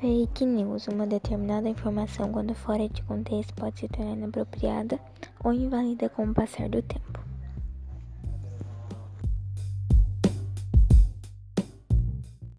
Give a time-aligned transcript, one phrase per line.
[0.00, 0.86] Fake news.
[0.86, 4.96] Uma determinada informação, quando fora de contexto, pode se tornar inapropriada
[5.42, 7.27] ou inválida com o passar do tempo.